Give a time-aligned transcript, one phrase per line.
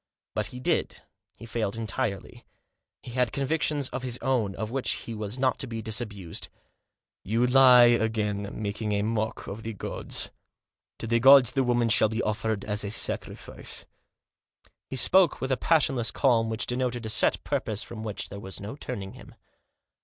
[0.33, 1.03] But he did,
[1.37, 2.43] he failed entirely.
[3.03, 6.49] He had convictions of his own, of which he was not to be disabused."
[7.23, 10.31] You lie again, making a mock of the gods.
[10.97, 13.85] To the gods the woman shall be offered as a sacrifice."
[14.89, 18.59] He spoke with a passionless calm which denoted a set purpose from which there was
[18.59, 19.35] no turning him.